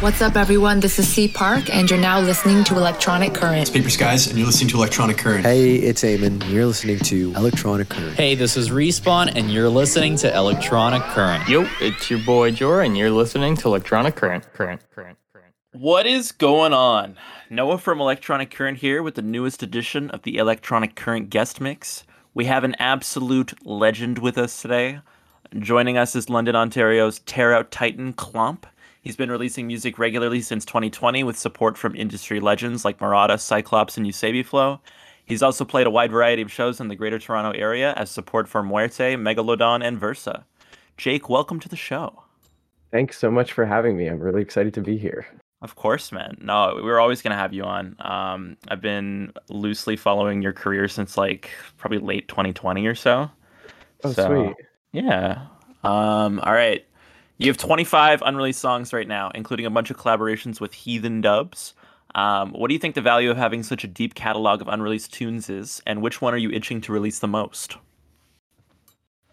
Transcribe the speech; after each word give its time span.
What's 0.00 0.20
up, 0.20 0.36
everyone? 0.36 0.80
This 0.80 0.98
is 0.98 1.08
C 1.08 1.26
Park, 1.26 1.74
and 1.74 1.90
you're 1.90 1.98
now 1.98 2.20
listening 2.20 2.64
to 2.64 2.76
Electronic 2.76 3.32
Current. 3.32 3.62
It's 3.62 3.70
Paper 3.70 3.88
Skies, 3.88 4.26
and 4.26 4.36
you're 4.36 4.46
listening 4.46 4.68
to 4.68 4.76
Electronic 4.76 5.16
Current. 5.16 5.46
Hey, 5.46 5.76
it's 5.76 6.02
Eamon. 6.02 6.46
You're 6.50 6.66
listening 6.66 6.98
to 6.98 7.32
Electronic 7.34 7.88
Current. 7.88 8.14
Hey, 8.14 8.34
this 8.34 8.58
is 8.58 8.68
Respawn, 8.68 9.34
and 9.34 9.50
you're 9.50 9.70
listening 9.70 10.16
to 10.16 10.36
Electronic 10.36 11.00
Current. 11.00 11.48
Yo, 11.48 11.66
it's 11.80 12.10
your 12.10 12.18
boy 12.18 12.50
Jor, 12.50 12.82
and 12.82 12.94
you're 12.94 13.10
listening 13.10 13.56
to 13.56 13.68
Electronic 13.68 14.16
Current. 14.16 14.52
Current, 14.52 14.82
current, 14.90 15.18
current. 15.32 15.54
What 15.72 16.06
is 16.06 16.30
going 16.30 16.74
on? 16.74 17.16
Noah 17.48 17.78
from 17.78 17.98
Electronic 17.98 18.50
Current 18.50 18.78
here 18.78 19.02
with 19.02 19.14
the 19.14 19.22
newest 19.22 19.62
edition 19.62 20.10
of 20.10 20.24
the 20.24 20.36
Electronic 20.36 20.94
Current 20.94 21.30
guest 21.30 21.58
mix. 21.58 22.04
We 22.34 22.44
have 22.44 22.64
an 22.64 22.76
absolute 22.78 23.54
legend 23.66 24.18
with 24.18 24.36
us 24.36 24.60
today. 24.60 25.00
Joining 25.58 25.96
us 25.96 26.14
is 26.14 26.28
London, 26.28 26.54
Ontario's 26.54 27.20
Tear 27.20 27.54
Out 27.54 27.70
Titan 27.70 28.12
Clomp. 28.12 28.64
He's 29.06 29.14
been 29.14 29.30
releasing 29.30 29.68
music 29.68 30.00
regularly 30.00 30.40
since 30.40 30.64
2020 30.64 31.22
with 31.22 31.38
support 31.38 31.78
from 31.78 31.94
industry 31.94 32.40
legends 32.40 32.84
like 32.84 32.98
Marauda, 32.98 33.38
Cyclops, 33.38 33.96
and 33.96 34.04
Eusebi 34.04 34.44
Flow. 34.44 34.80
He's 35.24 35.44
also 35.44 35.64
played 35.64 35.86
a 35.86 35.90
wide 35.90 36.10
variety 36.10 36.42
of 36.42 36.50
shows 36.50 36.80
in 36.80 36.88
the 36.88 36.96
Greater 36.96 37.20
Toronto 37.20 37.56
Area 37.56 37.94
as 37.96 38.10
support 38.10 38.48
for 38.48 38.64
Muerte, 38.64 39.14
Megalodon, 39.14 39.86
and 39.86 39.96
Versa. 39.96 40.44
Jake, 40.96 41.28
welcome 41.28 41.60
to 41.60 41.68
the 41.68 41.76
show. 41.76 42.24
Thanks 42.90 43.16
so 43.16 43.30
much 43.30 43.52
for 43.52 43.64
having 43.64 43.96
me. 43.96 44.08
I'm 44.08 44.18
really 44.18 44.42
excited 44.42 44.74
to 44.74 44.80
be 44.80 44.98
here. 44.98 45.24
Of 45.62 45.76
course, 45.76 46.10
man. 46.10 46.36
No, 46.40 46.72
we 46.74 46.82
were 46.82 46.98
always 46.98 47.22
gonna 47.22 47.36
have 47.36 47.52
you 47.52 47.62
on. 47.62 47.94
Um, 48.00 48.56
I've 48.66 48.80
been 48.80 49.32
loosely 49.48 49.94
following 49.94 50.42
your 50.42 50.52
career 50.52 50.88
since 50.88 51.16
like 51.16 51.48
probably 51.76 51.98
late 51.98 52.26
2020 52.26 52.84
or 52.88 52.96
so. 52.96 53.30
Oh, 54.02 54.12
So, 54.12 54.26
sweet. 54.26 54.66
Yeah. 54.90 55.46
Um, 55.84 56.40
all 56.40 56.52
right. 56.52 56.84
You 57.38 57.48
have 57.48 57.58
25 57.58 58.22
unreleased 58.22 58.60
songs 58.60 58.92
right 58.92 59.06
now, 59.06 59.30
including 59.34 59.66
a 59.66 59.70
bunch 59.70 59.90
of 59.90 59.98
collaborations 59.98 60.60
with 60.60 60.72
Heathen 60.72 61.20
Dubs. 61.20 61.74
Um, 62.14 62.52
what 62.52 62.68
do 62.68 62.74
you 62.74 62.80
think 62.80 62.94
the 62.94 63.02
value 63.02 63.30
of 63.30 63.36
having 63.36 63.62
such 63.62 63.84
a 63.84 63.88
deep 63.88 64.14
catalog 64.14 64.62
of 64.62 64.68
unreleased 64.68 65.12
tunes 65.12 65.50
is, 65.50 65.82
and 65.86 66.00
which 66.00 66.22
one 66.22 66.32
are 66.32 66.38
you 66.38 66.50
itching 66.50 66.80
to 66.82 66.92
release 66.92 67.18
the 67.18 67.28
most? 67.28 67.76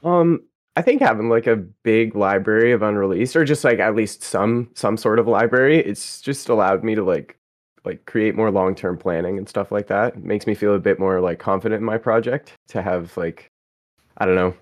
Um, 0.03 0.44
I 0.75 0.81
think 0.81 1.02
having 1.02 1.30
like 1.30 1.47
a 1.47 1.55
big 1.55 2.13
library 2.16 2.73
of 2.73 2.81
unreleased, 2.81 3.38
or 3.38 3.45
just 3.45 3.63
like 3.63 3.80
at 3.80 3.95
least 3.95 4.22
some 4.22 4.69
some 4.73 4.97
sort 4.97 5.19
of 5.19 5.28
library, 5.28 5.78
it's 5.80 6.19
just 6.19 6.50
allowed 6.50 6.83
me 6.83 6.95
to 6.95 7.03
like 7.03 7.38
like 7.85 8.06
create 8.06 8.35
more 8.35 8.52
long 8.52 8.75
term 8.75 8.97
planning 8.97 9.38
and 9.38 9.47
stuff 9.47 9.72
like 9.72 9.88
that. 9.88 10.16
It 10.16 10.23
makes 10.23 10.45
me 10.45 10.56
feel 10.56 10.73
a 10.75 10.80
bit 10.80 11.00
more 11.00 11.22
like 11.22 11.39
confident 11.39 11.80
in 11.80 11.85
my 11.85 11.97
project 11.97 12.53
to 12.69 12.81
have 12.81 13.16
like 13.16 13.50
I 14.17 14.25
don't 14.25 14.35
know, 14.35 14.56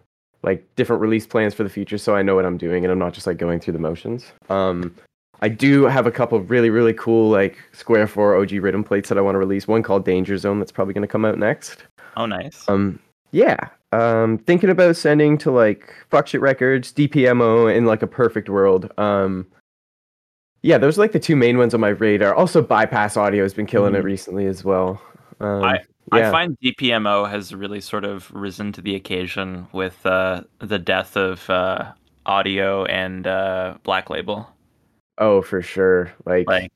like 0.43 0.65
different 0.75 1.01
release 1.01 1.25
plans 1.27 1.53
for 1.53 1.63
the 1.63 1.69
future, 1.69 1.97
so 1.97 2.15
I 2.15 2.21
know 2.21 2.35
what 2.35 2.45
I'm 2.45 2.57
doing 2.57 2.83
and 2.83 2.91
I'm 2.91 2.99
not 2.99 3.13
just 3.13 3.27
like 3.27 3.37
going 3.37 3.59
through 3.59 3.73
the 3.73 3.79
motions. 3.79 4.31
Um, 4.49 4.95
I 5.41 5.49
do 5.49 5.83
have 5.85 6.05
a 6.07 6.11
couple 6.11 6.39
really 6.41 6.69
really 6.69 6.93
cool 6.93 7.29
like 7.29 7.57
Square 7.73 8.07
Four 8.07 8.35
OG 8.35 8.51
rhythm 8.53 8.83
plates 8.83 9.09
that 9.09 9.17
I 9.17 9.21
want 9.21 9.35
to 9.35 9.39
release. 9.39 9.67
One 9.67 9.83
called 9.83 10.05
Danger 10.05 10.37
Zone 10.37 10.59
that's 10.59 10.71
probably 10.71 10.93
going 10.93 11.01
to 11.03 11.07
come 11.11 11.25
out 11.25 11.37
next. 11.37 11.83
Oh, 12.17 12.25
nice. 12.25 12.63
Um, 12.67 12.99
yeah. 13.31 13.57
Um, 13.93 14.37
thinking 14.39 14.69
about 14.69 14.95
sending 14.95 15.37
to 15.39 15.51
like 15.51 15.93
Fuck 16.09 16.27
Shit 16.27 16.41
Records, 16.41 16.93
DPMO, 16.93 17.73
in 17.75 17.85
like 17.85 18.01
a 18.01 18.07
perfect 18.07 18.49
world. 18.49 18.91
Um, 18.97 19.47
yeah, 20.63 20.77
those 20.77 20.97
are 20.97 21.01
like 21.01 21.11
the 21.11 21.19
two 21.19 21.35
main 21.35 21.57
ones 21.57 21.73
on 21.73 21.79
my 21.79 21.89
radar. 21.89 22.35
Also, 22.35 22.61
Bypass 22.61 23.17
Audio 23.17 23.43
has 23.43 23.53
been 23.53 23.65
killing 23.65 23.95
it 23.95 24.01
Mhm. 24.01 24.05
recently 24.05 24.45
as 24.45 24.63
well. 24.63 25.01
Um, 25.39 25.63
I- 25.63 25.81
yeah. 26.13 26.27
I 26.27 26.31
find 26.31 26.57
DPMO 26.63 27.29
has 27.29 27.53
really 27.53 27.81
sort 27.81 28.03
of 28.05 28.31
risen 28.31 28.71
to 28.73 28.81
the 28.81 28.95
occasion 28.95 29.67
with 29.73 30.05
uh, 30.05 30.41
the 30.59 30.79
death 30.79 31.15
of 31.17 31.49
uh, 31.49 31.91
audio 32.25 32.85
and 32.85 33.27
uh, 33.27 33.75
Black 33.83 34.09
Label. 34.09 34.47
oh 35.17 35.41
for 35.41 35.61
sure. 35.61 36.11
Like, 36.25 36.47
Like, 36.47 36.71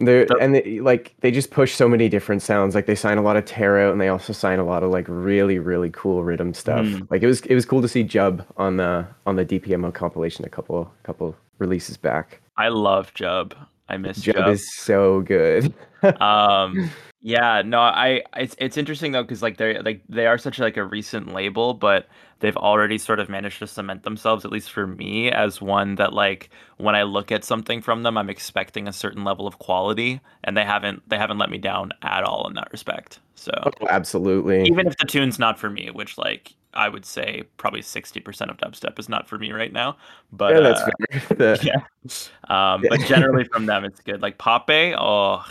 they're 0.00 0.26
the- 0.26 0.36
and 0.40 0.54
they, 0.54 0.78
like 0.80 1.14
they 1.20 1.30
just 1.32 1.50
push 1.50 1.74
so 1.74 1.88
many 1.88 2.08
different 2.08 2.40
sounds. 2.42 2.74
Like 2.74 2.86
they 2.86 2.94
sign 2.94 3.18
a 3.18 3.22
lot 3.22 3.36
of 3.36 3.44
tear 3.44 3.80
out, 3.80 3.90
and 3.92 4.00
they 4.00 4.08
also 4.08 4.32
sign 4.32 4.60
a 4.60 4.64
lot 4.64 4.82
of 4.84 4.90
like 4.90 5.06
really 5.08 5.58
really 5.58 5.90
cool 5.90 6.22
rhythm 6.22 6.54
stuff. 6.54 6.86
Mm. 6.86 7.10
Like 7.10 7.22
it 7.22 7.26
was 7.26 7.40
it 7.42 7.54
was 7.54 7.66
cool 7.66 7.82
to 7.82 7.88
see 7.88 8.04
Jub 8.04 8.44
on 8.56 8.76
the 8.76 9.06
on 9.26 9.34
the 9.36 9.44
DPMO 9.44 9.92
compilation 9.92 10.44
a 10.44 10.48
couple 10.48 10.88
couple 11.02 11.34
releases 11.58 11.96
back. 11.96 12.40
I 12.56 12.68
love 12.68 13.12
Jub. 13.14 13.54
I 13.88 13.96
miss 13.96 14.18
Jub 14.20 14.34
Jub. 14.34 14.52
is 14.52 14.74
so 14.74 15.20
good. 15.22 15.72
um 16.20 16.90
yeah 17.20 17.60
no 17.64 17.80
i 17.80 18.22
it's 18.36 18.54
it's 18.58 18.76
interesting 18.76 19.10
though 19.10 19.24
because 19.24 19.42
like 19.42 19.56
they're 19.56 19.82
like 19.82 20.00
they 20.08 20.26
are 20.28 20.38
such 20.38 20.60
like 20.60 20.76
a 20.76 20.84
recent 20.84 21.34
label 21.34 21.74
but 21.74 22.06
they've 22.38 22.56
already 22.56 22.96
sort 22.96 23.18
of 23.18 23.28
managed 23.28 23.58
to 23.58 23.66
cement 23.66 24.04
themselves 24.04 24.44
at 24.44 24.52
least 24.52 24.70
for 24.70 24.86
me 24.86 25.28
as 25.32 25.60
one 25.60 25.96
that 25.96 26.12
like 26.12 26.50
when 26.76 26.94
i 26.94 27.02
look 27.02 27.32
at 27.32 27.42
something 27.42 27.82
from 27.82 28.04
them 28.04 28.16
i'm 28.16 28.30
expecting 28.30 28.86
a 28.86 28.92
certain 28.92 29.24
level 29.24 29.48
of 29.48 29.58
quality 29.58 30.20
and 30.44 30.56
they 30.56 30.64
haven't 30.64 31.02
they 31.08 31.18
haven't 31.18 31.38
let 31.38 31.50
me 31.50 31.58
down 31.58 31.90
at 32.02 32.22
all 32.22 32.46
in 32.46 32.54
that 32.54 32.68
respect 32.70 33.18
so 33.34 33.50
Oh, 33.64 33.72
absolutely. 33.88 34.62
even 34.68 34.86
if 34.86 34.96
the 34.98 35.04
tune's 35.06 35.40
not 35.40 35.58
for 35.58 35.68
me 35.70 35.90
which 35.90 36.16
like 36.16 36.54
i 36.74 36.88
would 36.88 37.04
say 37.04 37.42
probably 37.56 37.80
60% 37.80 38.50
of 38.50 38.56
dubstep 38.58 38.98
is 38.98 39.08
not 39.08 39.28
for 39.28 39.38
me 39.38 39.52
right 39.52 39.72
now 39.72 39.96
but 40.32 40.54
yeah, 40.54 40.60
that's 40.60 40.80
uh. 40.82 40.90
The- 41.34 41.60
yeah 41.62 42.72
um 42.74 42.84
but 42.88 43.00
generally 43.00 43.44
from 43.52 43.66
them 43.66 43.84
it's 43.84 44.00
good 44.00 44.22
like 44.22 44.38
pape 44.38 44.94
oh 44.98 45.44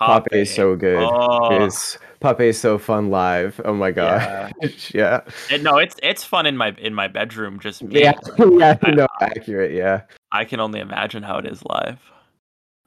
Pape 0.00 0.26
is 0.32 0.52
so 0.54 0.76
good. 0.76 0.98
Oh. 0.98 1.64
Is 1.64 1.98
Pape 2.20 2.40
is 2.40 2.58
so 2.58 2.78
fun 2.78 3.10
live. 3.10 3.60
Oh 3.64 3.74
my 3.74 3.90
god. 3.90 4.52
Yeah. 4.92 5.20
And 5.50 5.62
no, 5.62 5.78
it's 5.78 5.94
it's 6.02 6.24
fun 6.24 6.46
in 6.46 6.56
my 6.56 6.74
in 6.78 6.94
my 6.94 7.08
bedroom. 7.08 7.60
Just 7.60 7.82
me. 7.82 8.00
Yeah. 8.02 8.12
Yeah. 8.38 8.76
I- 8.82 8.90
No, 8.90 9.06
accurate. 9.20 9.72
Yeah. 9.72 10.02
I 10.32 10.44
can 10.44 10.60
only 10.60 10.80
imagine 10.80 11.22
how 11.22 11.38
it 11.38 11.46
is 11.46 11.62
live. 11.64 12.00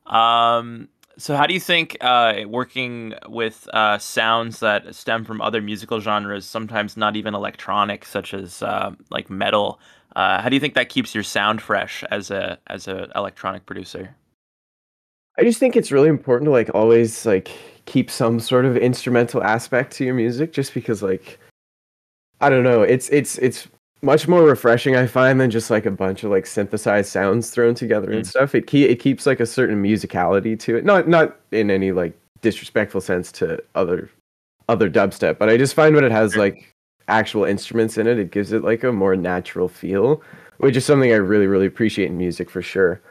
Um. 0.06 0.90
So, 1.20 1.36
how 1.36 1.48
do 1.48 1.54
you 1.54 1.60
think 1.60 1.98
uh, 2.02 2.42
working 2.48 3.16
with 3.28 3.68
uh, 3.74 3.98
sounds 3.98 4.60
that 4.60 4.94
stem 4.94 5.26
from 5.26 5.42
other 5.42 5.62
musical 5.62 6.00
genres, 6.00 6.46
sometimes 6.46 6.96
not 6.96 7.16
even 7.16 7.34
electronic, 7.34 8.06
such 8.06 8.36
as 8.36 8.62
uh, 8.62 8.92
like 9.10 9.30
metal, 9.30 9.80
uh, 10.16 10.42
how 10.42 10.50
do 10.50 10.56
you 10.56 10.60
think 10.60 10.74
that 10.74 10.90
keeps 10.90 11.14
your 11.14 11.24
sound 11.24 11.62
fresh 11.62 12.04
as 12.10 12.32
a 12.32 12.58
as 12.68 12.88
an 12.88 13.12
electronic 13.16 13.66
producer? 13.66 14.16
I 15.38 15.44
just 15.44 15.60
think 15.60 15.76
it's 15.76 15.92
really 15.92 16.10
important 16.10 16.48
to 16.48 16.52
like 16.52 16.74
always 16.74 17.26
like 17.26 17.50
keep 17.86 18.10
some 18.10 18.40
sort 18.40 18.66
of 18.66 18.76
instrumental 18.78 19.44
aspect 19.44 19.94
to 19.94 20.06
your 20.06 20.16
music 20.16 20.54
just 20.54 20.74
because 20.74 21.04
like 21.04 21.40
I 22.42 22.50
don't 22.50 22.64
know, 22.64 22.82
it's 22.82 23.10
it's 23.10 23.38
it's 23.38 23.68
much 24.02 24.28
more 24.28 24.44
refreshing 24.44 24.96
I 24.96 25.08
find 25.08 25.40
than 25.42 25.50
just 25.50 25.70
like 25.72 25.86
a 25.86 25.92
bunch 25.92 26.24
of 26.24 26.32
like 26.32 26.46
synthesized 26.46 27.10
sounds 27.12 27.50
thrown 27.50 27.74
together 27.76 28.12
and 28.12 28.24
Mm. 28.24 28.28
stuff. 28.28 28.54
It 28.56 28.68
ke- 28.68 28.76
it 28.76 29.00
keeps 29.00 29.26
like 29.26 29.40
a 29.40 29.46
certain 29.46 29.82
musicality 29.82 30.58
to 30.60 30.78
it. 30.78 30.86
Not 30.86 31.08
not 31.08 31.38
in 31.52 31.72
any 31.72 31.92
like 31.92 32.14
disrespectful 32.42 33.02
sense 33.02 33.32
to 33.34 33.62
other 33.76 34.10
other 34.70 34.90
dubstep, 34.90 35.38
but 35.40 35.50
I 35.50 35.58
just 35.58 35.74
find 35.74 35.96
when 35.96 36.04
it 36.04 36.12
has 36.12 36.36
like 36.36 36.72
actual 37.08 37.46
instruments 37.46 37.98
in 37.98 38.06
it, 38.06 38.20
it 38.20 38.32
gives 38.32 38.52
it 38.52 38.64
like 38.64 38.84
a 38.84 38.92
more 38.92 39.16
natural 39.16 39.68
feel, 39.70 40.22
which 40.58 40.76
is 40.78 40.86
something 40.86 41.12
I 41.12 41.16
really 41.16 41.48
really 41.48 41.66
appreciate 41.66 42.08
in 42.12 42.18
music 42.18 42.50
for 42.50 42.62
sure. 42.62 43.02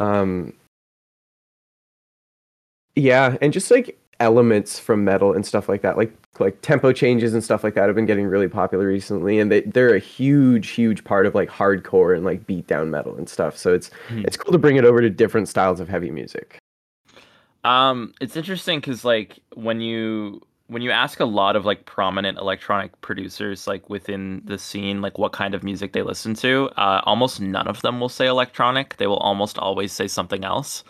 Um 0.00 0.52
yeah, 2.94 3.36
and 3.40 3.52
just 3.52 3.70
like 3.70 3.98
elements 4.20 4.78
from 4.78 5.04
metal 5.04 5.34
and 5.34 5.44
stuff 5.44 5.68
like 5.68 5.82
that, 5.82 5.96
like 5.96 6.12
like 6.40 6.60
tempo 6.62 6.92
changes 6.92 7.34
and 7.34 7.42
stuff 7.42 7.64
like 7.64 7.74
that 7.74 7.86
have 7.86 7.94
been 7.96 8.06
getting 8.06 8.26
really 8.26 8.48
popular 8.48 8.86
recently, 8.86 9.38
and 9.38 9.50
they 9.50 9.62
they're 9.62 9.94
a 9.94 9.98
huge 9.98 10.70
huge 10.70 11.04
part 11.04 11.26
of 11.26 11.34
like 11.34 11.48
hardcore 11.48 12.14
and 12.16 12.24
like 12.24 12.46
beatdown 12.46 12.88
metal 12.88 13.16
and 13.16 13.28
stuff. 13.28 13.56
So 13.56 13.74
it's 13.74 13.90
Hmm. 14.08 14.24
it's 14.24 14.36
cool 14.36 14.52
to 14.52 14.58
bring 14.58 14.76
it 14.76 14.84
over 14.84 15.00
to 15.00 15.10
different 15.10 15.48
styles 15.48 15.80
of 15.80 15.88
heavy 15.88 16.10
music. 16.10 16.58
Um, 17.64 18.14
it's 18.20 18.36
interesting 18.36 18.78
because 18.80 19.04
like 19.04 19.40
when 19.54 19.80
you 19.80 20.40
when 20.68 20.82
you 20.82 20.90
ask 20.90 21.20
a 21.20 21.24
lot 21.24 21.56
of 21.56 21.64
like 21.64 21.84
prominent 21.86 22.38
electronic 22.38 23.00
producers 23.00 23.66
like 23.66 23.88
within 23.88 24.42
the 24.44 24.58
scene 24.58 25.00
like 25.00 25.16
what 25.18 25.32
kind 25.32 25.54
of 25.54 25.62
music 25.62 25.92
they 25.92 26.02
listen 26.02 26.34
to, 26.34 26.68
uh, 26.76 27.00
almost 27.04 27.40
none 27.40 27.68
of 27.68 27.82
them 27.82 28.00
will 28.00 28.08
say 28.08 28.26
electronic. 28.26 28.96
They 28.96 29.06
will 29.06 29.18
almost 29.18 29.58
always 29.58 29.92
say 29.92 30.08
something 30.08 30.44
else. 30.44 30.84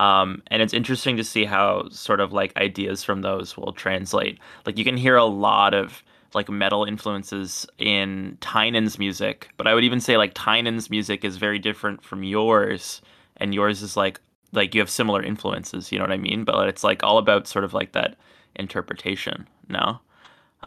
Um, 0.00 0.42
and 0.48 0.62
it's 0.62 0.74
interesting 0.74 1.16
to 1.18 1.24
see 1.24 1.44
how 1.44 1.88
sort 1.90 2.20
of 2.20 2.32
like 2.32 2.56
ideas 2.56 3.04
from 3.04 3.22
those 3.22 3.56
will 3.56 3.72
translate. 3.74 4.38
Like 4.66 4.78
you 4.78 4.84
can 4.84 4.96
hear 4.96 5.16
a 5.16 5.26
lot 5.26 5.74
of 5.74 6.02
like 6.34 6.48
metal 6.48 6.84
influences 6.84 7.66
in 7.78 8.38
Tynan's 8.40 8.98
music, 8.98 9.50
but 9.58 9.66
I 9.68 9.74
would 9.74 9.84
even 9.84 10.00
say 10.00 10.16
like 10.16 10.32
Tynan's 10.34 10.90
music 10.90 11.24
is 11.24 11.36
very 11.36 11.58
different 11.58 12.02
from 12.02 12.24
yours, 12.24 13.02
and 13.36 13.54
yours 13.54 13.82
is 13.82 13.96
like 13.96 14.20
like 14.52 14.74
you 14.74 14.80
have 14.80 14.90
similar 14.90 15.22
influences. 15.22 15.92
You 15.92 15.98
know 15.98 16.04
what 16.04 16.12
I 16.12 16.18
mean? 16.18 16.44
But 16.44 16.68
it's 16.68 16.84
like 16.84 17.02
all 17.04 17.18
about 17.18 17.46
sort 17.48 17.64
of 17.64 17.74
like 17.74 17.92
that 17.92 18.16
interpretation. 18.56 19.48
No. 19.68 20.00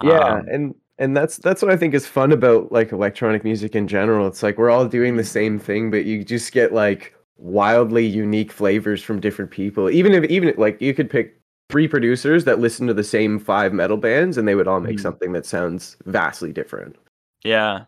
Yeah, 0.02 0.42
Um, 0.42 0.48
and 0.52 0.76
and 1.00 1.16
that's 1.16 1.38
that's 1.38 1.62
what 1.62 1.72
I 1.72 1.78
think 1.78 1.94
is 1.94 2.08
fun 2.08 2.32
about 2.32 2.72
like 2.72 2.92
electronic 2.92 3.44
music 3.44 3.76
in 3.76 3.88
general. 3.88 4.28
It's 4.28 4.44
like 4.44 4.58
we're 4.58 4.70
all 4.70 4.88
doing 4.88 5.18
the 5.18 5.24
same 5.24 5.60
thing, 5.60 5.92
but 5.92 6.06
you 6.06 6.24
just 6.24 6.52
get 6.52 6.74
like 6.74 7.16
wildly 7.38 8.06
unique 8.06 8.52
flavors 8.52 9.02
from 9.04 9.20
different 9.20 9.52
people. 9.52 9.90
Even 9.90 10.14
if 10.14 10.24
even 10.26 10.54
like 10.58 10.80
you 10.82 10.94
could 10.94 11.10
pick 11.10 11.40
three 11.70 11.88
producers 11.88 12.46
that 12.46 12.60
listen 12.60 12.86
to 12.88 12.94
the 12.94 13.04
same 13.04 13.40
five 13.40 13.74
metal 13.74 13.98
bands 13.98 14.38
and 14.38 14.48
they 14.48 14.54
would 14.56 14.68
all 14.68 14.80
make 14.80 14.98
Mhm. 14.98 15.02
something 15.02 15.32
that 15.34 15.46
sounds 15.46 15.98
vastly 16.06 16.52
different. 16.54 16.96
yeah. 17.44 17.86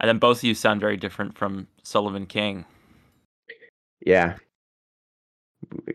And 0.00 0.08
then 0.08 0.18
both 0.18 0.38
of 0.38 0.44
you 0.44 0.54
sound 0.54 0.80
very 0.80 0.96
different 0.96 1.38
from 1.38 1.66
Sullivan 1.82 2.26
King. 2.26 2.64
Yeah. 4.04 4.36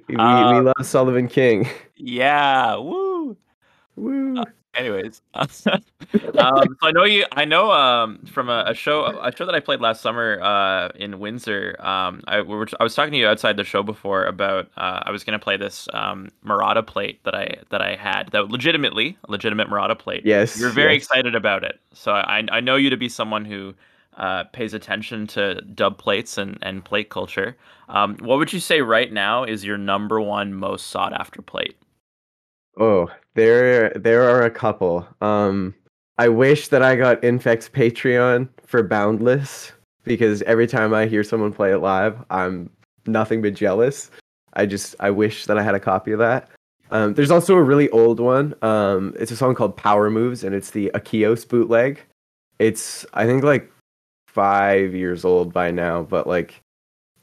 We, 0.07 0.15
Uh, 0.15 0.53
we 0.53 0.59
love 0.61 0.73
Sullivan 0.85 1.27
King. 1.27 1.67
Yeah, 2.01 2.77
woo. 2.77 3.35
Woo. 3.97 4.41
Anyways, 4.79 5.21
um, 5.33 5.49
so 5.49 5.71
I 6.81 6.91
know 6.93 7.03
you. 7.03 7.25
I 7.33 7.43
know 7.43 7.69
um, 7.73 8.19
from 8.31 8.47
a, 8.47 8.63
a 8.67 8.73
show, 8.73 9.05
a 9.21 9.35
show 9.35 9.45
that 9.45 9.53
I 9.53 9.59
played 9.59 9.81
last 9.81 9.99
summer 9.99 10.39
uh, 10.41 10.87
in 10.95 11.19
Windsor. 11.19 11.75
Um, 11.79 12.23
I 12.27 12.39
we 12.39 12.55
were, 12.55 12.65
I 12.79 12.83
was 12.83 12.95
talking 12.95 13.11
to 13.11 13.17
you 13.17 13.27
outside 13.27 13.57
the 13.57 13.65
show 13.65 13.83
before 13.83 14.23
about 14.23 14.69
uh, 14.77 15.01
I 15.03 15.11
was 15.11 15.25
gonna 15.25 15.37
play 15.37 15.57
this 15.57 15.89
um, 15.93 16.29
Marauda 16.45 16.81
plate 16.81 17.21
that 17.25 17.35
I 17.35 17.57
that 17.71 17.81
I 17.81 17.95
had 17.95 18.29
that 18.31 18.47
legitimately 18.47 19.17
a 19.27 19.31
legitimate 19.31 19.69
Marauda 19.69 19.95
plate. 19.95 20.21
Yes, 20.23 20.57
you're 20.57 20.69
very 20.69 20.93
yes. 20.93 21.03
excited 21.03 21.35
about 21.35 21.65
it. 21.65 21.81
So 21.93 22.13
I 22.13 22.45
I 22.49 22.61
know 22.61 22.77
you 22.77 22.89
to 22.89 22.97
be 22.97 23.09
someone 23.09 23.43
who 23.43 23.75
uh, 24.15 24.45
pays 24.45 24.73
attention 24.73 25.27
to 25.27 25.59
dub 25.61 25.97
plates 25.97 26.37
and 26.37 26.57
and 26.61 26.85
plate 26.85 27.09
culture. 27.09 27.57
Um, 27.89 28.15
what 28.21 28.37
would 28.37 28.53
you 28.53 28.61
say 28.61 28.79
right 28.79 29.11
now 29.11 29.43
is 29.43 29.65
your 29.65 29.77
number 29.77 30.21
one 30.21 30.53
most 30.53 30.87
sought 30.87 31.11
after 31.11 31.41
plate? 31.41 31.75
Oh, 32.79 33.09
there 33.35 33.89
there 33.91 34.23
are 34.23 34.43
a 34.43 34.51
couple. 34.51 35.07
Um 35.21 35.75
I 36.17 36.27
wish 36.27 36.67
that 36.69 36.81
I 36.81 36.95
got 36.95 37.21
Infex 37.21 37.69
Patreon 37.69 38.49
for 38.65 38.83
Boundless 38.83 39.71
because 40.03 40.41
every 40.43 40.67
time 40.67 40.93
I 40.93 41.05
hear 41.05 41.23
someone 41.23 41.53
play 41.53 41.71
it 41.71 41.77
live, 41.77 42.17
I'm 42.29 42.69
nothing 43.05 43.41
but 43.41 43.53
jealous. 43.53 44.11
I 44.53 44.65
just 44.65 44.95
I 44.99 45.11
wish 45.11 45.45
that 45.45 45.57
I 45.57 45.63
had 45.63 45.75
a 45.75 45.79
copy 45.79 46.11
of 46.11 46.19
that. 46.19 46.49
Um, 46.91 47.13
there's 47.13 47.31
also 47.31 47.55
a 47.55 47.63
really 47.63 47.89
old 47.91 48.19
one. 48.19 48.55
Um, 48.61 49.13
it's 49.19 49.31
a 49.31 49.35
song 49.35 49.53
called 49.55 49.77
Power 49.77 50.09
Moves, 50.09 50.43
and 50.43 50.55
it's 50.55 50.71
the 50.71 50.91
Akios 50.95 51.47
bootleg. 51.47 52.01
It's 52.57 53.05
I 53.13 53.25
think 53.25 53.43
like 53.43 53.71
five 54.27 54.95
years 54.95 55.23
old 55.23 55.53
by 55.53 55.71
now, 55.71 56.03
but 56.03 56.27
like 56.27 56.61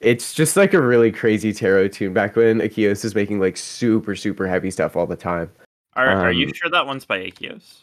it's 0.00 0.34
just 0.34 0.56
like 0.56 0.74
a 0.74 0.80
really 0.80 1.10
crazy 1.10 1.52
tearout 1.52 1.92
tune 1.92 2.12
back 2.12 2.36
when 2.36 2.60
Akios 2.60 3.04
is 3.04 3.14
making 3.14 3.40
like 3.40 3.56
super 3.56 4.14
super 4.14 4.46
heavy 4.46 4.70
stuff 4.70 4.96
all 4.96 5.06
the 5.06 5.16
time. 5.16 5.50
Are 5.94 6.08
Are 6.08 6.32
you 6.32 6.46
Um, 6.46 6.52
sure 6.52 6.70
that 6.70 6.86
one's 6.86 7.04
by 7.04 7.20
Akios? 7.20 7.80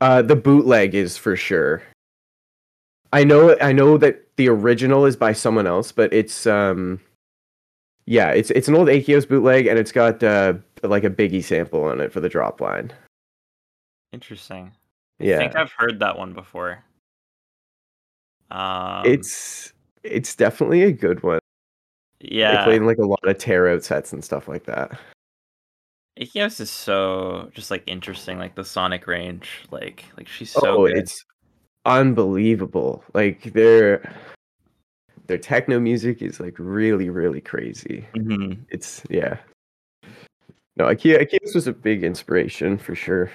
Uh, 0.00 0.22
the 0.22 0.36
bootleg 0.36 0.94
is 0.94 1.16
for 1.16 1.36
sure. 1.36 1.82
I 3.12 3.24
know 3.24 3.56
I 3.60 3.72
know 3.72 3.96
that 3.98 4.26
the 4.36 4.48
original 4.48 5.06
is 5.06 5.16
by 5.16 5.32
someone 5.32 5.66
else, 5.66 5.92
but 5.92 6.12
it's 6.12 6.46
um 6.46 7.00
yeah, 8.06 8.30
it's 8.30 8.50
it's 8.50 8.68
an 8.68 8.74
old 8.74 8.88
Akios 8.88 9.28
bootleg 9.28 9.66
and 9.66 9.78
it's 9.78 9.92
got 9.92 10.22
uh 10.22 10.54
like 10.82 11.04
a 11.04 11.10
Biggie 11.10 11.42
sample 11.42 11.84
on 11.84 12.00
it 12.00 12.12
for 12.12 12.20
the 12.20 12.28
drop 12.28 12.60
line. 12.60 12.92
Interesting. 14.12 14.72
Yeah, 15.18 15.36
I 15.36 15.38
think 15.38 15.56
I've 15.56 15.72
heard 15.72 16.00
that 16.00 16.18
one 16.18 16.32
before. 16.32 16.84
Um, 18.50 19.02
it's 19.06 19.72
it's 20.10 20.34
definitely 20.34 20.82
a 20.82 20.92
good 20.92 21.22
one. 21.22 21.38
Yeah. 22.20 22.64
played 22.64 22.76
in 22.76 22.86
like 22.86 22.98
a 22.98 23.06
lot 23.06 23.26
of 23.26 23.36
tearout 23.36 23.82
sets 23.82 24.12
and 24.12 24.24
stuff 24.24 24.48
like 24.48 24.64
that. 24.64 24.98
Akios 26.18 26.60
is 26.60 26.70
so 26.70 27.50
just 27.52 27.70
like 27.70 27.82
interesting, 27.86 28.38
like 28.38 28.54
the 28.54 28.64
sonic 28.64 29.06
range, 29.06 29.66
like 29.70 30.04
like 30.16 30.28
she's 30.28 30.50
so 30.50 30.60
oh, 30.64 30.86
good. 30.86 30.96
it's 30.96 31.24
unbelievable. 31.84 33.04
Like 33.12 33.52
their 33.52 34.10
their 35.26 35.38
techno 35.38 35.78
music 35.78 36.22
is 36.22 36.40
like 36.40 36.54
really 36.58 37.10
really 37.10 37.42
crazy. 37.42 38.06
Mhm. 38.14 38.58
It's 38.70 39.02
yeah. 39.10 39.36
No, 40.76 40.86
Ikea 40.86 41.22
Akios 41.22 41.54
was 41.54 41.66
a 41.66 41.72
big 41.72 42.02
inspiration 42.02 42.78
for 42.78 42.94
sure. 42.94 43.30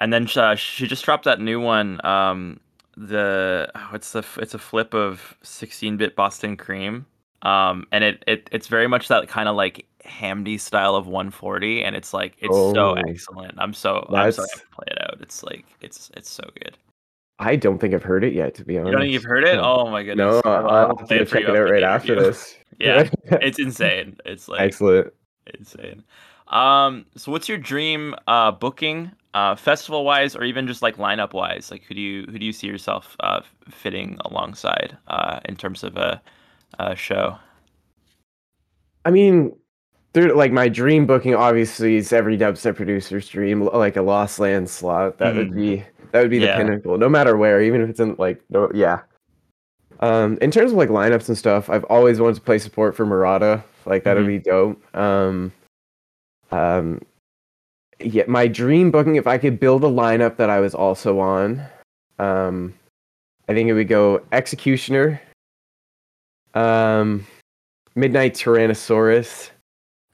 And 0.00 0.12
then 0.12 0.28
uh, 0.34 0.54
she 0.54 0.86
just 0.86 1.04
dropped 1.04 1.24
that 1.24 1.40
new 1.40 1.60
one. 1.60 2.04
Um, 2.06 2.58
the 3.08 3.70
oh, 3.74 3.90
it's 3.94 4.12
the 4.12 4.20
f- 4.20 4.38
it's 4.38 4.54
a 4.54 4.58
flip 4.58 4.94
of 4.94 5.36
16-bit 5.42 6.16
Boston 6.16 6.56
Cream. 6.56 7.06
Um, 7.42 7.86
and 7.92 8.04
it, 8.04 8.22
it 8.26 8.48
it's 8.52 8.68
very 8.68 8.86
much 8.86 9.08
that 9.08 9.26
kind 9.28 9.48
of 9.48 9.56
like 9.56 9.86
Hamdi 10.04 10.60
style 10.60 10.94
of 10.94 11.06
140, 11.06 11.82
and 11.84 11.96
it's 11.96 12.12
like 12.14 12.36
it's 12.38 12.54
so 12.56 12.96
Oh. 12.96 13.02
excellent. 13.08 13.54
I'm 13.58 13.72
so 13.74 14.06
I'm 14.10 14.30
so 14.32 14.42
happy 14.42 14.60
to 14.60 14.66
play 14.68 14.86
it 14.90 14.98
out. 15.02 15.18
It's 15.20 15.42
like 15.42 15.64
it's 15.80 16.10
it's 16.16 16.30
so 16.30 16.44
good. 16.62 16.76
I 17.38 17.56
don't 17.56 17.78
think 17.78 17.94
I've 17.94 18.02
heard 18.02 18.24
it 18.24 18.34
yet, 18.34 18.54
to 18.56 18.64
be 18.64 18.78
honest. 18.78 18.86
You 18.86 18.92
don't 18.92 19.00
think 19.02 19.12
you've 19.12 19.24
heard 19.24 19.44
it? 19.44 19.56
No. 19.56 19.62
Oh 19.62 19.90
my 19.90 20.02
No, 20.12 20.40
goodness! 20.40 20.42
I'll, 20.44 20.68
I'll 20.68 20.86
I'll 20.88 20.96
play 20.96 21.20
it 21.20 21.28
check 21.28 21.48
it 21.48 21.56
out 21.56 21.70
right 21.70 21.80
the 21.80 21.86
after 21.86 22.14
this. 22.20 22.56
Yeah, 22.78 23.08
it's 23.24 23.58
insane. 23.58 24.18
It's 24.26 24.48
like 24.48 24.60
excellent. 24.60 25.12
insane. 25.58 26.04
Um, 26.48 27.06
so 27.16 27.32
what's 27.32 27.48
your 27.48 27.58
dream 27.58 28.14
uh 28.26 28.52
booking, 28.52 29.12
uh, 29.34 29.54
festival 29.54 30.04
wise, 30.04 30.34
or 30.34 30.44
even 30.44 30.66
just 30.66 30.82
like 30.82 30.96
lineup 30.96 31.32
wise? 31.32 31.70
Like, 31.70 31.84
who 31.84 31.94
do 31.94 32.00
you 32.00 32.26
who 32.30 32.38
do 32.38 32.44
you 32.46 32.52
see 32.52 32.66
yourself 32.66 33.16
uh 33.20 33.40
fitting 33.70 34.18
alongside 34.24 34.96
uh 35.08 35.40
in 35.44 35.56
terms 35.56 35.84
of 35.84 35.96
a, 35.96 36.20
a 36.78 36.94
show? 36.96 37.36
I 39.04 39.10
mean, 39.10 39.56
there 40.12 40.34
like 40.34 40.52
my 40.52 40.68
dream 40.68 41.06
booking 41.06 41.34
obviously 41.34 41.96
is 41.96 42.12
every 42.12 42.36
dubstep 42.36 42.76
producer's 42.76 43.28
dream, 43.28 43.62
like 43.66 43.96
a 43.96 44.02
Lost 44.02 44.38
Land 44.38 44.68
slot. 44.68 45.18
That 45.18 45.34
would 45.36 45.50
Mm. 45.50 45.56
be 45.56 45.84
that 46.12 46.20
would 46.22 46.30
be 46.30 46.38
Yeah. 46.38 46.58
the 46.58 46.64
pinnacle, 46.64 46.98
no 46.98 47.08
matter 47.08 47.36
where, 47.36 47.62
even 47.62 47.80
if 47.80 47.88
it's 47.90 48.00
in 48.00 48.16
like 48.18 48.42
no, 48.50 48.70
yeah. 48.74 49.00
Um, 50.00 50.38
in 50.40 50.50
terms 50.50 50.72
of 50.72 50.78
like 50.78 50.88
lineups 50.88 51.28
and 51.28 51.36
stuff, 51.36 51.68
I've 51.68 51.84
always 51.84 52.20
wanted 52.20 52.36
to 52.36 52.40
play 52.40 52.58
support 52.58 52.96
for 52.96 53.04
Marauda. 53.06 53.62
Like 53.86 54.04
that 54.04 54.16
would 54.16 54.24
Mhm. 54.24 54.28
be 54.28 54.38
dope. 54.38 54.96
Um, 54.96 55.52
um, 56.50 57.00
yeah, 58.02 58.24
my 58.26 58.46
dream 58.46 58.90
booking, 58.90 59.16
if 59.16 59.26
I 59.26 59.38
could 59.38 59.60
build 59.60 59.84
a 59.84 59.88
lineup 59.88 60.36
that 60.36 60.50
I 60.50 60.60
was 60.60 60.74
also 60.74 61.18
on, 61.20 61.62
um, 62.18 62.74
I 63.48 63.54
think 63.54 63.68
it 63.68 63.74
would 63.74 63.88
go 63.88 64.22
Executioner, 64.32 65.20
um, 66.54 67.26
Midnight 67.94 68.34
Tyrannosaurus, 68.34 69.50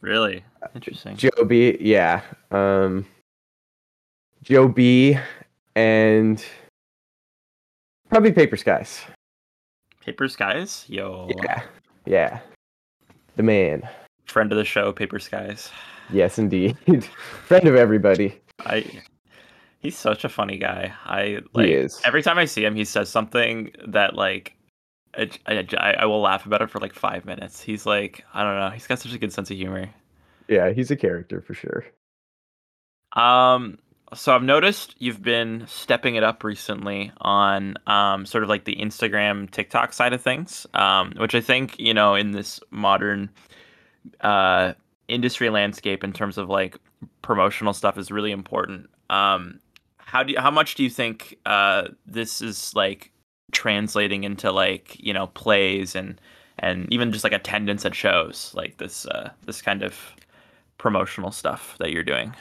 Really 0.00 0.44
interesting. 0.74 1.16
Joe 1.16 1.44
B, 1.46 1.76
yeah, 1.80 2.22
um, 2.50 3.06
Joe 4.42 4.68
B, 4.68 5.18
and 5.74 6.44
probably 8.08 8.32
Paper 8.32 8.56
Skies. 8.56 9.02
Paper 10.04 10.28
Skies, 10.28 10.84
yo, 10.88 11.28
Yeah, 11.42 11.62
yeah, 12.04 12.40
the 13.36 13.42
man. 13.42 13.88
Friend 14.36 14.52
of 14.52 14.58
the 14.58 14.66
show, 14.66 14.92
Paper 14.92 15.18
Skies. 15.18 15.70
Yes, 16.10 16.38
indeed, 16.38 16.76
friend 17.46 17.66
of 17.66 17.74
everybody. 17.74 18.38
I 18.66 18.84
he's 19.78 19.96
such 19.96 20.24
a 20.24 20.28
funny 20.28 20.58
guy. 20.58 20.92
I 21.06 21.38
like 21.54 21.70
is. 21.70 21.98
every 22.04 22.22
time 22.22 22.36
I 22.36 22.44
see 22.44 22.62
him, 22.62 22.76
he 22.76 22.84
says 22.84 23.08
something 23.08 23.72
that 23.86 24.14
like 24.14 24.54
I, 25.16 25.30
I, 25.46 25.94
I 26.00 26.04
will 26.04 26.20
laugh 26.20 26.44
about 26.44 26.60
it 26.60 26.68
for 26.68 26.80
like 26.80 26.92
five 26.92 27.24
minutes. 27.24 27.62
He's 27.62 27.86
like 27.86 28.26
I 28.34 28.42
don't 28.42 28.58
know. 28.58 28.68
He's 28.68 28.86
got 28.86 28.98
such 28.98 29.14
a 29.14 29.18
good 29.18 29.32
sense 29.32 29.50
of 29.50 29.56
humor. 29.56 29.88
Yeah, 30.48 30.70
he's 30.70 30.90
a 30.90 30.96
character 30.96 31.40
for 31.40 31.54
sure. 31.54 31.86
Um, 33.14 33.78
so 34.12 34.34
I've 34.34 34.42
noticed 34.42 34.96
you've 34.98 35.22
been 35.22 35.64
stepping 35.66 36.16
it 36.16 36.22
up 36.22 36.44
recently 36.44 37.10
on 37.22 37.78
um 37.86 38.26
sort 38.26 38.44
of 38.44 38.50
like 38.50 38.66
the 38.66 38.76
Instagram, 38.76 39.50
TikTok 39.50 39.94
side 39.94 40.12
of 40.12 40.20
things. 40.20 40.66
Um, 40.74 41.14
which 41.16 41.34
I 41.34 41.40
think 41.40 41.78
you 41.78 41.94
know 41.94 42.14
in 42.14 42.32
this 42.32 42.60
modern 42.70 43.30
uh 44.20 44.72
industry 45.08 45.50
landscape 45.50 46.02
in 46.02 46.12
terms 46.12 46.36
of 46.38 46.48
like 46.48 46.78
promotional 47.22 47.72
stuff 47.72 47.96
is 47.98 48.10
really 48.10 48.32
important. 48.32 48.88
Um, 49.10 49.60
how 49.98 50.22
do 50.22 50.32
you, 50.32 50.40
how 50.40 50.50
much 50.50 50.74
do 50.74 50.82
you 50.82 50.90
think 50.90 51.38
uh 51.46 51.88
this 52.06 52.40
is 52.40 52.74
like 52.74 53.10
translating 53.52 54.24
into 54.24 54.50
like 54.50 54.96
you 54.98 55.12
know 55.12 55.28
plays 55.28 55.94
and 55.94 56.20
and 56.58 56.92
even 56.92 57.12
just 57.12 57.24
like 57.24 57.32
attendance 57.32 57.84
at 57.84 57.94
shows 57.94 58.52
like 58.54 58.78
this 58.78 59.06
uh 59.06 59.30
this 59.44 59.62
kind 59.62 59.82
of 59.82 59.96
promotional 60.78 61.30
stuff 61.30 61.76
that 61.78 61.90
you're 61.90 62.04
doing? 62.04 62.34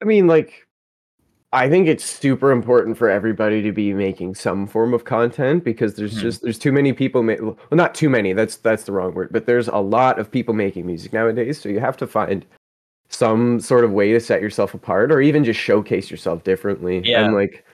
I 0.00 0.04
mean, 0.04 0.26
like, 0.26 0.67
I 1.52 1.68
think 1.68 1.88
it's 1.88 2.04
super 2.04 2.50
important 2.52 2.98
for 2.98 3.08
everybody 3.08 3.62
to 3.62 3.72
be 3.72 3.94
making 3.94 4.34
some 4.34 4.66
form 4.66 4.92
of 4.92 5.04
content 5.04 5.64
because 5.64 5.94
there's 5.94 6.18
Mhm. 6.18 6.20
just 6.20 6.42
there's 6.42 6.58
too 6.58 6.72
many 6.72 6.92
people. 6.92 7.22
Ma- 7.22 7.36
well, 7.40 7.56
not 7.72 7.94
too 7.94 8.10
many. 8.10 8.34
That's 8.34 8.56
that's 8.56 8.84
the 8.84 8.92
wrong 8.92 9.14
word. 9.14 9.30
But 9.32 9.46
there's 9.46 9.68
a 9.68 9.78
lot 9.78 10.18
of 10.18 10.30
people 10.30 10.52
making 10.52 10.84
music 10.86 11.12
nowadays. 11.12 11.58
So 11.58 11.70
you 11.70 11.80
have 11.80 11.96
to 11.98 12.06
find 12.06 12.44
some 13.08 13.58
sort 13.60 13.84
of 13.84 13.92
way 13.92 14.12
to 14.12 14.20
set 14.20 14.42
yourself 14.42 14.74
apart, 14.74 15.10
or 15.10 15.22
even 15.22 15.42
just 15.42 15.58
showcase 15.58 16.10
yourself 16.10 16.44
differently. 16.44 17.00
Yeah. 17.02 17.24
And 17.24 17.34
like, 17.34 17.64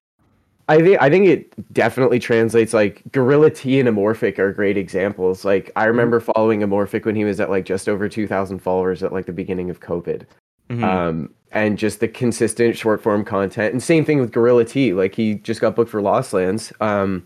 I 0.68 0.80
think 0.80 1.02
I 1.02 1.10
think 1.10 1.26
it 1.26 1.72
definitely 1.74 2.20
translates. 2.20 2.72
Like 2.72 3.02
Gorilla 3.10 3.50
T 3.50 3.80
and 3.80 3.88
Amorphic 3.88 4.38
are 4.38 4.52
great 4.52 4.76
examples. 4.76 5.44
Like 5.44 5.72
I 5.74 5.86
remember 5.86 6.20
following 6.20 6.60
Amorphic 6.60 7.04
when 7.04 7.16
he 7.16 7.24
was 7.24 7.40
at 7.40 7.50
like 7.50 7.64
just 7.64 7.88
over 7.88 8.08
two 8.08 8.28
thousand 8.28 8.60
followers 8.60 9.02
at 9.02 9.12
like 9.12 9.26
the 9.26 9.32
beginning 9.32 9.68
of 9.68 9.80
COVID 9.80 10.22
Mhm. 10.70 10.82
um, 10.82 11.34
and 11.52 11.78
just 11.78 12.00
the 12.00 12.08
consistent 12.08 12.76
short 12.76 13.02
form 13.02 13.24
content. 13.24 13.72
And 13.72 13.82
same 13.82 14.04
thing 14.04 14.18
with 14.18 14.32
Gorilla 14.32 14.64
T. 14.64 14.92
Like 14.92 15.14
he 15.14 15.34
just 15.36 15.60
got 15.60 15.76
booked 15.76 15.90
for 15.90 16.02
Lost 16.02 16.32
Lands. 16.32 16.72
Um, 16.80 17.24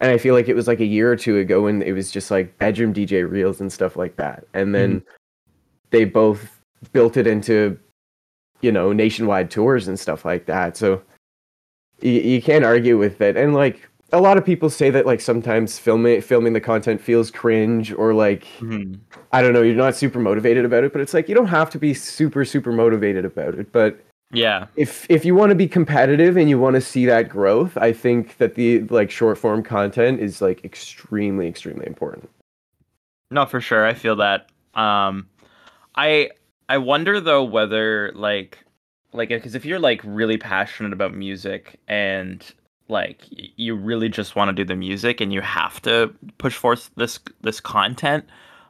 and 0.00 0.10
I 0.12 0.18
feel 0.18 0.34
like 0.34 0.48
it 0.48 0.54
was 0.54 0.68
like 0.68 0.80
a 0.80 0.84
year 0.84 1.10
or 1.10 1.16
two 1.16 1.38
ago 1.38 1.62
when 1.62 1.82
it 1.82 1.92
was 1.92 2.10
just 2.10 2.30
like 2.30 2.56
bedroom 2.58 2.92
DJ 2.92 3.28
reels 3.28 3.60
and 3.60 3.72
stuff 3.72 3.96
like 3.96 4.16
that. 4.16 4.44
And 4.54 4.74
then 4.74 5.02
they 5.90 6.04
both 6.04 6.60
built 6.92 7.16
it 7.16 7.26
into, 7.26 7.78
you 8.60 8.70
know, 8.70 8.92
nationwide 8.92 9.50
tours 9.50 9.88
and 9.88 9.98
stuff 9.98 10.24
like 10.24 10.46
that. 10.46 10.76
So 10.76 11.02
you, 12.00 12.12
you 12.12 12.42
can't 12.42 12.64
argue 12.64 12.98
with 12.98 13.20
it. 13.20 13.36
And 13.36 13.54
like 13.54 13.88
a 14.12 14.20
lot 14.20 14.36
of 14.38 14.44
people 14.44 14.70
say 14.70 14.90
that 14.90 15.06
like 15.06 15.20
sometimes 15.20 15.78
filming 15.78 16.20
filming 16.20 16.52
the 16.52 16.60
content 16.60 17.00
feels 17.00 17.30
cringe 17.30 17.92
or 17.92 18.14
like 18.14 18.44
Mhm. 18.60 18.98
I 19.32 19.42
don't 19.42 19.52
know, 19.52 19.62
you're 19.62 19.74
not 19.74 19.96
super 19.96 20.20
motivated 20.20 20.64
about 20.64 20.84
it, 20.84 20.92
but 20.92 21.00
it's 21.00 21.14
like 21.14 21.28
you 21.28 21.34
don't 21.34 21.46
have 21.46 21.70
to 21.70 21.78
be 21.78 21.94
super 21.94 22.44
super 22.44 22.72
motivated 22.72 23.24
about 23.24 23.54
it, 23.54 23.72
but 23.72 23.98
Yeah. 24.32 24.66
if 24.76 25.06
if 25.10 25.24
you 25.24 25.34
want 25.34 25.50
to 25.50 25.56
be 25.56 25.68
competitive 25.68 26.36
and 26.36 26.48
you 26.48 26.58
want 26.58 26.74
to 26.74 26.80
see 26.80 27.06
that 27.06 27.28
growth, 27.28 27.76
I 27.76 27.92
think 27.92 28.36
that 28.38 28.54
the 28.54 28.80
like 28.84 29.10
short 29.10 29.38
form 29.38 29.62
content 29.62 30.20
is 30.20 30.40
like 30.40 30.64
extremely 30.64 31.48
extremely 31.48 31.86
important. 31.86 32.28
No, 33.30 33.46
for 33.46 33.60
sure. 33.60 33.84
I 33.86 33.94
feel 33.94 34.16
that. 34.16 34.48
Um, 34.74 35.28
I 35.96 36.30
I 36.68 36.78
wonder 36.78 37.20
though 37.20 37.44
whether 37.44 38.12
like 38.14 38.58
like 39.12 39.28
because 39.28 39.54
if 39.54 39.64
you're 39.64 39.78
like 39.78 40.00
really 40.04 40.36
passionate 40.38 40.92
about 40.92 41.14
music 41.14 41.78
and 41.88 42.44
like 42.88 43.22
you 43.30 43.74
really 43.74 44.08
just 44.08 44.36
want 44.36 44.48
to 44.48 44.52
do 44.52 44.64
the 44.64 44.76
music 44.76 45.20
and 45.20 45.32
you 45.32 45.40
have 45.40 45.80
to 45.82 46.12
push 46.38 46.54
forth 46.54 46.90
this 46.96 47.18
this 47.42 47.60
content 47.60 48.24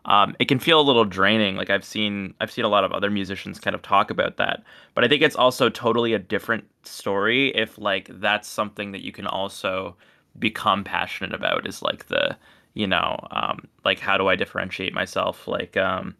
um, 0.06 0.36
it 0.38 0.48
can 0.48 0.58
feel 0.58 0.78
a 0.78 0.82
little 0.82 1.04
draining. 1.04 1.56
Like 1.56 1.70
i've 1.70 1.84
seen 1.84 2.34
i've 2.40 2.50
seen 2.50 2.64
a 2.64 2.68
lot 2.68 2.84
of 2.84 2.92
other 2.92 3.10
musicians 3.10 3.58
kind 3.58 3.74
of 3.74 3.82
talk 3.82 4.10
about 4.10 4.36
that 4.36 4.62
but 4.94 5.04
i 5.04 5.08
think 5.08 5.22
it's 5.22 5.36
also 5.36 5.68
totally 5.68 6.12
a 6.12 6.18
different 6.18 6.64
story 6.82 7.48
if 7.54 7.78
like 7.78 8.08
that's 8.20 8.48
something 8.48 8.92
that 8.92 9.02
you 9.02 9.12
can 9.12 9.26
also 9.26 9.96
become 10.38 10.84
passionate 10.84 11.34
about 11.34 11.66
is 11.66 11.82
like 11.82 12.06
the 12.06 12.36
you 12.74 12.86
know 12.86 13.18
um, 13.30 13.68
like 13.84 14.00
how 14.00 14.18
do 14.18 14.28
i 14.28 14.36
differentiate 14.36 14.92
myself? 14.92 15.46
Like 15.48 15.76
um, 15.76 16.14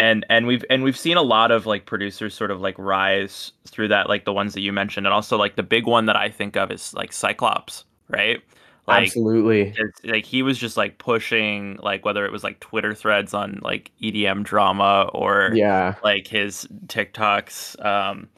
and 0.00 0.26
and 0.28 0.46
we've 0.46 0.64
and 0.70 0.82
we've 0.82 0.96
seen 0.98 1.16
a 1.16 1.22
lot 1.22 1.50
of 1.50 1.66
like 1.66 1.86
producers 1.86 2.34
sort 2.34 2.50
of 2.50 2.60
like 2.60 2.74
rise 2.78 3.52
through 3.66 3.88
that 3.88 4.08
like 4.08 4.24
the 4.24 4.32
ones 4.32 4.54
that 4.54 4.60
you 4.60 4.72
mentioned 4.72 5.06
and 5.06 5.14
also 5.14 5.36
like 5.36 5.56
the 5.56 5.62
big 5.62 5.86
one 5.86 6.06
that 6.06 6.16
i 6.16 6.28
think 6.28 6.56
of 6.56 6.70
is 6.70 6.92
like 6.94 7.12
cyclops 7.12 7.84
right 8.08 8.42
like 8.88 9.06
Absolutely. 9.06 9.72
like 10.04 10.24
he 10.24 10.42
was 10.42 10.58
just 10.58 10.76
like 10.76 10.98
pushing 10.98 11.78
like 11.82 12.04
whether 12.04 12.24
it 12.24 12.32
was 12.32 12.42
like 12.42 12.58
twitter 12.60 12.94
threads 12.94 13.34
on 13.34 13.60
like 13.62 13.92
edm 14.02 14.42
drama 14.42 15.08
or 15.12 15.50
Yeah. 15.54 15.94
like 16.02 16.26
his 16.26 16.66
tiktoks 16.86 17.82
um 17.84 18.28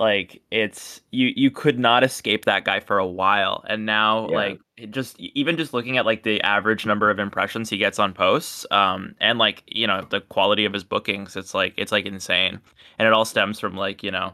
like 0.00 0.40
it's 0.50 1.02
you 1.10 1.30
you 1.36 1.50
could 1.50 1.78
not 1.78 2.02
escape 2.02 2.46
that 2.46 2.64
guy 2.64 2.80
for 2.80 2.98
a 2.98 3.06
while 3.06 3.62
and 3.68 3.84
now 3.84 4.28
Yeah. 4.30 4.36
like 4.36 4.60
it 4.78 4.90
just 4.90 5.20
even 5.20 5.58
just 5.58 5.74
looking 5.74 5.98
at 5.98 6.06
like 6.06 6.22
the 6.22 6.40
average 6.40 6.86
number 6.86 7.10
of 7.10 7.18
impressions 7.18 7.68
he 7.68 7.76
gets 7.76 7.98
on 7.98 8.14
posts 8.14 8.66
um 8.70 9.14
and 9.20 9.38
like 9.38 9.62
you 9.66 9.86
know 9.86 10.04
the 10.08 10.22
quality 10.22 10.64
of 10.64 10.72
his 10.72 10.82
bookings 10.82 11.36
it's 11.36 11.54
like 11.54 11.74
it's 11.76 11.92
like 11.92 12.06
insane 12.06 12.58
and 12.98 13.06
it 13.06 13.12
all 13.12 13.26
stems 13.26 13.60
from 13.60 13.76
like 13.76 14.02
you 14.02 14.10
know 14.10 14.32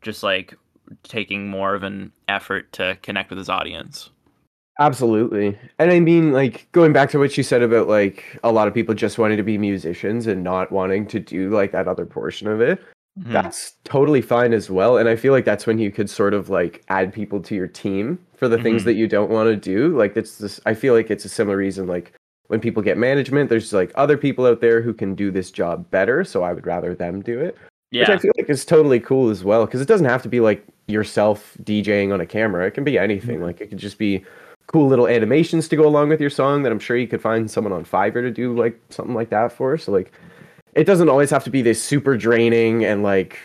just 0.00 0.22
like 0.22 0.54
taking 1.02 1.48
more 1.50 1.74
of 1.74 1.82
an 1.82 2.12
effort 2.28 2.72
to 2.72 2.96
connect 3.02 3.28
with 3.28 3.38
his 3.38 3.48
audience 3.50 4.10
Absolutely. 4.80 5.58
And 5.80 5.90
I 5.90 5.98
mean, 5.98 6.32
like, 6.32 6.68
going 6.70 6.92
back 6.92 7.10
to 7.10 7.18
what 7.18 7.36
you 7.36 7.42
said 7.42 7.62
about, 7.62 7.88
like, 7.88 8.38
a 8.44 8.52
lot 8.52 8.68
of 8.68 8.74
people 8.74 8.94
just 8.94 9.18
wanting 9.18 9.36
to 9.36 9.42
be 9.42 9.58
musicians 9.58 10.28
and 10.28 10.44
not 10.44 10.70
wanting 10.70 11.04
to 11.08 11.18
do, 11.18 11.50
like, 11.50 11.72
that 11.72 11.88
other 11.88 12.06
portion 12.06 12.46
of 12.46 12.60
it. 12.60 12.78
Mhm. 13.18 13.32
That's 13.32 13.74
totally 13.84 14.20
fine 14.20 14.52
as 14.52 14.70
well. 14.70 14.96
And 14.98 15.08
I 15.08 15.16
feel 15.16 15.32
like 15.32 15.44
that's 15.44 15.66
when 15.66 15.78
you 15.78 15.90
could 15.90 16.08
sort 16.08 16.34
of, 16.34 16.50
like, 16.50 16.82
add 16.88 17.12
people 17.12 17.40
to 17.40 17.54
your 17.54 17.66
team 17.66 18.18
for 18.36 18.48
the 18.48 18.58
things 18.58 18.82
Mhm. 18.82 18.84
that 18.86 18.94
you 18.94 19.08
don't 19.08 19.30
want 19.30 19.48
to 19.48 19.56
do. 19.56 19.96
Like, 19.96 20.16
it's 20.16 20.38
this, 20.38 20.60
I 20.66 20.74
feel 20.74 20.94
like 20.94 21.10
it's 21.10 21.24
a 21.24 21.28
similar 21.28 21.56
reason, 21.56 21.86
like, 21.86 22.12
when 22.48 22.60
people 22.60 22.82
get 22.82 22.96
management, 22.96 23.50
there's, 23.50 23.72
like, 23.72 23.92
other 23.94 24.16
people 24.16 24.46
out 24.46 24.60
there 24.60 24.80
who 24.80 24.94
can 24.94 25.14
do 25.14 25.30
this 25.30 25.50
job 25.50 25.90
better. 25.90 26.24
So 26.24 26.42
I 26.42 26.52
would 26.52 26.66
rather 26.66 26.94
them 26.94 27.20
do 27.20 27.40
it. 27.40 27.56
Which 27.90 28.08
I 28.10 28.18
feel 28.18 28.32
like 28.36 28.50
is 28.50 28.64
totally 28.64 29.00
cool 29.00 29.30
as 29.30 29.44
well. 29.44 29.66
Because 29.66 29.80
it 29.80 29.88
doesn't 29.88 30.06
have 30.06 30.22
to 30.22 30.28
be, 30.28 30.40
like, 30.40 30.62
yourself 30.86 31.56
DJing 31.62 32.12
on 32.12 32.20
a 32.20 32.26
camera. 32.26 32.66
It 32.66 32.72
can 32.72 32.84
be 32.84 32.98
anything. 32.98 33.42
Like, 33.42 33.60
it 33.60 33.68
could 33.70 33.78
just 33.78 33.98
be 33.98 34.24
cool 34.66 34.86
little 34.86 35.08
animations 35.08 35.66
to 35.68 35.76
go 35.76 35.86
along 35.86 36.10
with 36.10 36.20
your 36.20 36.28
song 36.28 36.62
that 36.62 36.70
I'm 36.70 36.78
sure 36.78 36.96
you 36.98 37.06
could 37.08 37.22
find 37.22 37.50
someone 37.50 37.72
on 37.72 37.84
Fiverr 37.86 38.20
to 38.20 38.30
do 38.30 38.54
like 38.54 38.78
something 38.90 39.14
like 39.14 39.30
that 39.30 39.50
for. 39.50 39.78
So 39.78 39.92
like 39.92 40.12
it 40.78 40.84
doesn't 40.84 41.08
always 41.08 41.30
have 41.30 41.44
to 41.44 41.50
be 41.50 41.60
this 41.62 41.82
super 41.82 42.16
draining 42.16 42.84
and 42.84 43.02
like 43.02 43.38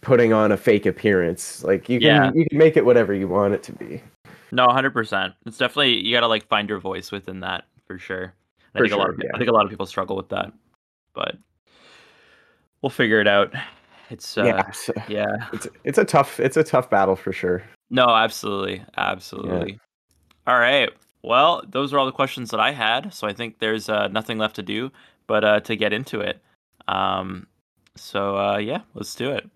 putting 0.00 0.32
on 0.32 0.52
a 0.52 0.56
fake 0.56 0.86
appearance. 0.86 1.62
Like 1.64 1.88
you 1.88 1.98
can 2.00 2.06
Yeah. 2.08 2.30
you 2.34 2.46
can 2.48 2.58
make 2.58 2.76
it 2.76 2.84
whatever 2.84 3.14
you 3.14 3.28
want 3.28 3.54
it 3.54 3.62
to 3.64 3.72
be. 3.72 4.02
no 4.50 4.66
100% 4.66 5.34
it's 5.46 5.58
definitely 5.58 5.96
you 6.04 6.14
gotta 6.14 6.26
like 6.26 6.46
find 6.48 6.68
your 6.68 6.78
voice 6.78 7.12
within 7.12 7.40
that 7.40 7.64
for 7.86 7.98
sure 7.98 8.34
I 8.74 8.78
For 8.78 8.84
think 8.84 8.94
a 8.94 8.96
lot 8.96 9.10
of 9.10 9.20
yeah. 9.22 9.30
I 9.34 9.38
think 9.38 9.50
a 9.50 9.52
lot 9.52 9.64
of 9.64 9.70
people 9.70 9.86
struggle 9.86 10.16
with 10.16 10.28
that 10.30 10.52
but 11.14 11.36
we'll 12.82 12.90
figure 12.90 13.20
it 13.20 13.28
out 13.28 13.52
it's 14.10 14.38
uh, 14.38 14.44
yeah. 14.44 14.70
So 14.70 14.92
yeah 15.08 15.26
it's 15.52 15.66
it's 15.84 15.98
a 15.98 16.04
tough 16.04 16.40
it's 16.40 16.56
a 16.56 16.64
tough 16.64 16.88
battle 16.88 17.14
for 17.16 17.32
sure. 17.32 17.62
No, 17.90 18.04
absolutely. 18.08 18.82
Absolutely. 18.96 19.78
All 20.46 20.58
right. 20.58 20.90
Well, 21.22 21.62
those 21.68 21.92
are 21.92 21.98
all 21.98 22.06
the 22.06 22.12
questions 22.12 22.50
that 22.50 22.60
I 22.60 22.72
had. 22.72 23.12
So 23.14 23.26
I 23.26 23.32
think 23.32 23.58
there's 23.58 23.88
uh, 23.88 24.08
nothing 24.08 24.38
left 24.38 24.56
to 24.56 24.62
do 24.62 24.90
but 25.26 25.44
uh, 25.44 25.60
to 25.60 25.76
get 25.76 25.92
into 25.92 26.20
it. 26.20 26.40
Um, 26.88 27.46
so 27.94 28.36
uh, 28.36 28.58
yeah, 28.58 28.82
let's 28.94 29.14
do 29.14 29.30
it. 29.30 29.48